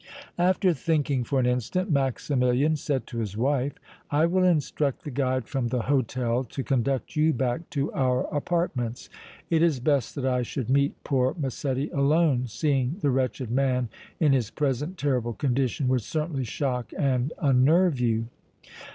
After 0.39 0.73
thinking 0.73 1.23
for 1.23 1.39
an 1.39 1.45
instant, 1.45 1.91
Maximilian 1.91 2.75
said 2.75 3.05
to 3.05 3.19
his 3.19 3.37
wife: 3.37 3.75
"I 4.09 4.25
will 4.25 4.43
instruct 4.43 5.03
the 5.03 5.11
guide 5.11 5.47
from 5.47 5.67
the 5.67 5.81
hôtel 5.81 6.49
to 6.49 6.63
conduct 6.63 7.15
you 7.15 7.33
back 7.33 7.69
to 7.69 7.93
our 7.93 8.21
apartments. 8.35 9.09
It 9.51 9.61
is 9.61 9.79
best 9.79 10.15
that 10.15 10.25
I 10.25 10.41
should 10.41 10.71
meet 10.71 10.95
poor 11.03 11.35
Massetti 11.37 11.89
alone; 11.91 12.47
seeing 12.47 12.95
the 13.01 13.11
wretched 13.11 13.51
man 13.51 13.89
in 14.19 14.33
his 14.33 14.49
present 14.49 14.97
terrible 14.97 15.33
condition 15.33 15.87
would 15.89 16.01
certainly 16.01 16.45
shock 16.45 16.91
and 16.97 17.31
unnerve 17.39 17.99
you." 17.99 18.25